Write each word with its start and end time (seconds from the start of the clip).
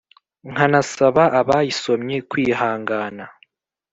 nkanasaba 0.51 1.23
abayisomye 1.39 2.17
kwihangana 2.29 3.25